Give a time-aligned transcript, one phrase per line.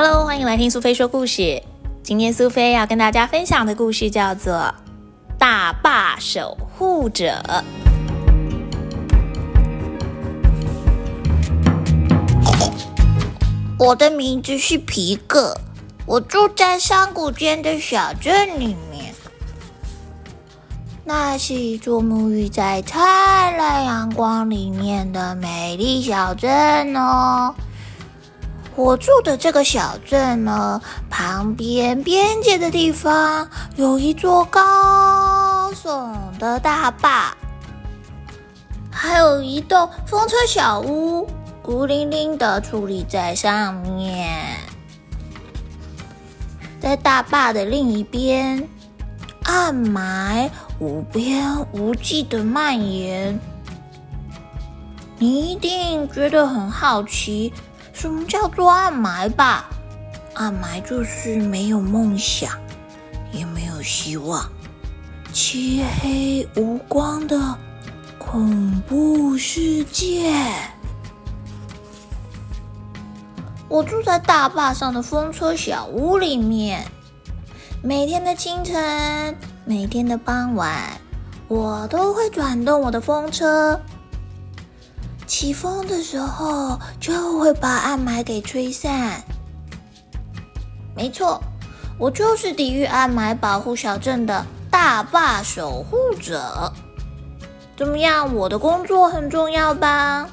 [0.00, 1.60] Hello，欢迎来听苏菲说故事。
[2.04, 4.54] 今天苏菲要跟大家分享的故事叫做
[5.36, 7.42] 《大坝守护者》。
[13.76, 15.58] 我的名字是皮克，
[16.06, 19.12] 我住在山谷间的小镇里面。
[21.04, 27.52] 那是一座沐浴在灿烂阳光里面的美丽小镇哦。
[28.78, 37.36] 我住的这个小镇呢，旁边边界的地方有一座高耸的大坝，
[38.88, 41.28] 还有一栋风车小屋，
[41.60, 44.56] 孤零零的矗立在上面。
[46.78, 48.68] 在大坝的另一边，
[49.42, 53.36] 暗霾无边无际的蔓延。
[55.18, 57.52] 你一定觉得很好奇。
[57.98, 59.68] 什么叫做暗埋吧？
[60.34, 62.52] 暗埋就是没有梦想，
[63.32, 64.48] 也没有希望，
[65.32, 67.58] 漆黑无光的
[68.16, 70.32] 恐怖世界。
[73.68, 76.86] 我住在大坝上的风车小屋里面，
[77.82, 81.00] 每天的清晨，每天的傍晚，
[81.48, 83.80] 我都会转动我的风车。
[85.28, 89.22] 起风的时候，就会把暗霾给吹散。
[90.96, 91.38] 没错，
[91.98, 96.72] 我就是抵御暗霾、保护小镇的大坝守护者。
[97.76, 100.26] 怎么样，我的工作很重要吧？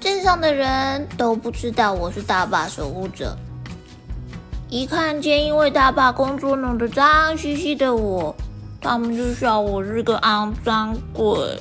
[0.00, 3.36] 镇上的人都不知道我是大坝守护者，
[4.68, 8.34] 一看见因为大坝工作弄得脏兮兮的我，
[8.80, 11.60] 他们就笑我是个肮脏鬼。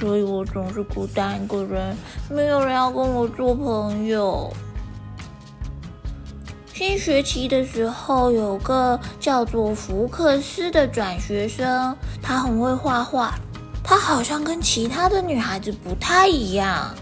[0.00, 1.94] 所以我总是孤单一个人，
[2.30, 4.50] 没有人要跟我做朋友。
[6.72, 13.34] 新学期的时候，有个叫做福克斯的转学生，他很会画画，
[13.84, 16.94] 他好像跟其他的女孩子不太一样。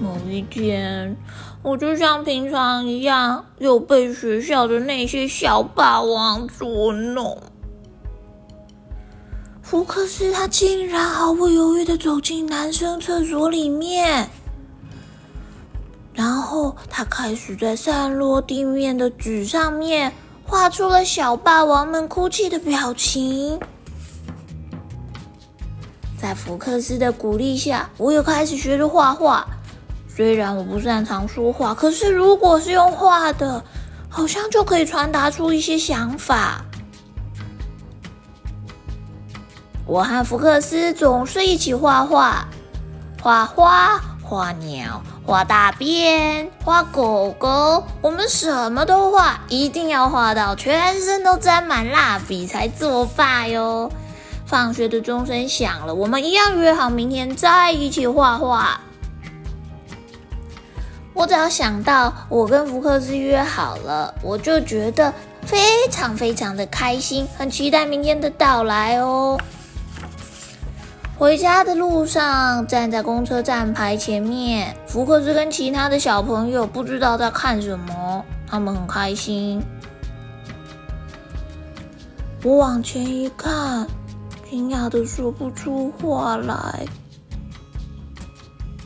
[0.00, 1.14] 某一天，
[1.62, 7.36] 我就像平常一样，又被学校的那些小霸王捉弄。
[9.70, 14.28] 福克斯他竟然毫不犹豫的走进男生厕所里面，
[16.12, 20.12] 然后他开始在散落地面的纸上面
[20.44, 23.60] 画出了小霸王们哭泣的表情。
[26.20, 29.46] 在福克斯的鼓励下，我又开始学着画画。
[30.08, 33.62] 虽然我不擅长说话，可是如果是用画的，
[34.08, 36.64] 好像就可以传达出一些想法。
[39.90, 42.46] 我和福克斯总是一起画画，
[43.20, 53.90] 画花、画鸟、画大便、画狗狗，我们什么都画，一定要画到全身都沾满蜡笔才作罢哟。
[54.46, 58.80] 放学的钟声响了，我们一样约好明天再一起画画。
[61.12, 65.12] 我只要想到我跟福克斯约好了，我就觉得
[65.42, 65.58] 非
[65.90, 69.36] 常非常的开心，很期待明天的到来哦。
[71.20, 79.62] 回家的路上，站在公车站牌前面，福克斯跟其他的小朋友不知道在看什么，他们很开心。
[82.42, 83.86] 我往前一看，
[84.48, 86.86] 惊讶的说不出话来，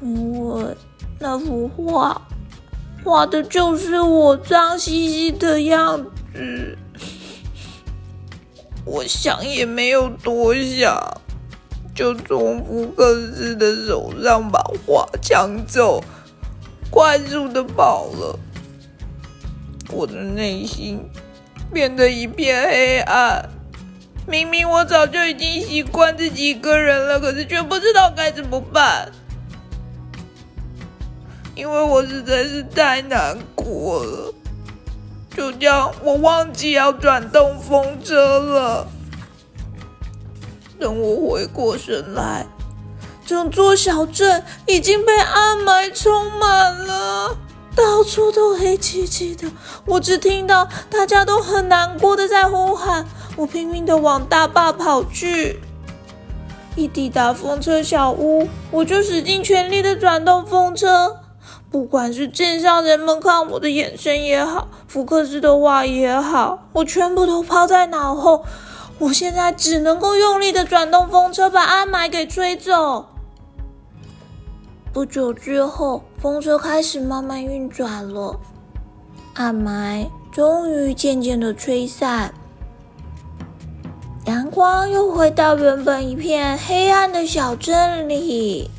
[0.00, 0.74] 因为
[1.18, 2.18] 那幅画
[3.04, 6.78] 画的就是我脏兮兮的样子。
[8.86, 10.98] 我想也没有多想。
[11.94, 16.02] 就从福克斯的手上把画抢走，
[16.90, 18.38] 快速的跑了。
[19.90, 21.00] 我的内心
[21.72, 23.48] 变得一片黑暗。
[24.26, 29.10] 明明我早就已经习惯自己一个人了，可是却不知道该怎么办，
[31.54, 34.32] 因为我实在是太难过了。
[35.36, 38.86] 就这样，我忘记要转动风车了。
[40.82, 42.44] 等我回过神来，
[43.24, 47.36] 整座小镇已经被暗霾充满了，
[47.76, 49.46] 到处都黑漆漆的。
[49.86, 53.06] 我只听到大家都很难过的在呼喊。
[53.36, 55.60] 我拼命的往大坝跑去，
[56.74, 61.18] 一抵达风车小屋，我就使尽全力的转动风车。
[61.70, 68.44] 不管是镇上人们看我的眼神也好，福克斯的话也好，我全部都抛在脑后。
[68.98, 73.06] 我现在只能够用力的转动风车，把阿霾给吹走。
[74.92, 78.38] 不久之后，风车开始慢慢运转了，
[79.34, 82.32] 暗霾终于渐渐的吹散，
[84.26, 88.70] 阳光又回到原本一片黑暗的小镇里。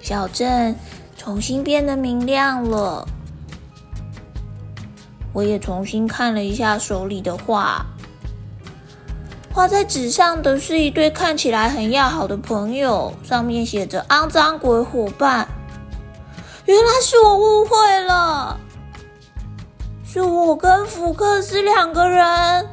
[0.00, 0.74] 小镇
[1.16, 3.06] 重新变得明亮了，
[5.34, 7.84] 我也重新看了一下手里的画。
[9.52, 15.46] 画在纸上的是一对看起来很要好的朋友，上面写着“肮脏鬼伙伴”。
[16.66, 18.58] 原来是我误会了，
[20.04, 22.66] 是我跟福克斯两个人，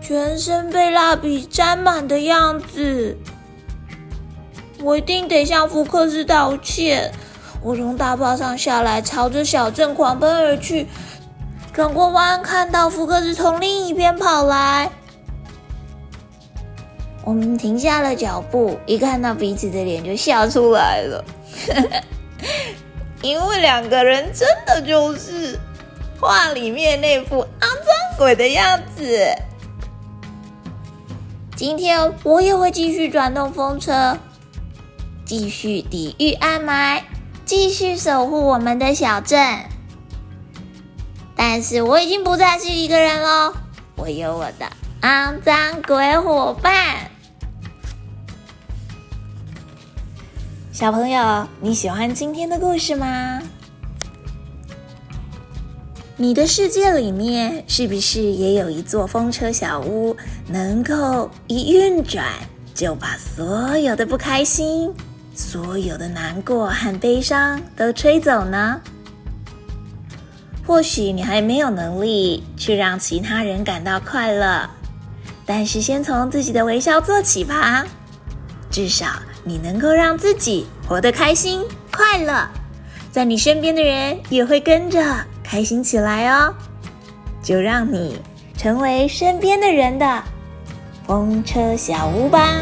[0.00, 3.16] 全身被蜡笔沾满的样子。
[4.80, 7.12] 我一定得向福克斯道歉。
[7.62, 10.86] 我从大巴上下来，朝着小镇狂奔而去，
[11.76, 14.90] 转过弯，看到福克斯从另一边跑来。
[17.22, 21.22] 我们停下了脚步，一看到彼此的脸就笑出来了，
[23.20, 25.60] 因为两个人真的就是
[26.18, 29.04] 画里面那副肮脏鬼的样子。
[31.54, 34.16] 今天我也会继续转动风车，
[35.26, 37.02] 继续抵御暗霾，
[37.44, 39.58] 继续守护我们的小镇。
[41.36, 43.52] 但是我已经不再是一个人喽，
[43.94, 44.66] 我有我的
[45.02, 47.10] 肮脏鬼伙伴。
[50.72, 53.40] 小朋友，你喜欢今天的故事吗？
[56.18, 60.16] 你的世界里面是不是也有一座风车小屋，
[60.48, 62.24] 能够一运转
[62.74, 64.92] 就把所有的不开心、
[65.34, 68.80] 所有的难过和悲伤都吹走呢？
[70.66, 74.68] 或许你还没有能力去让其他人感到快乐，
[75.44, 77.86] 但是先从自己的微笑做起吧，
[78.70, 79.06] 至少。
[79.48, 82.48] 你能够让自己活得开心快乐，
[83.12, 85.00] 在你身边的人也会跟着
[85.40, 86.52] 开心起来哦。
[87.40, 88.20] 就让你
[88.58, 90.20] 成为身边的人的
[91.06, 92.60] 风车小屋吧。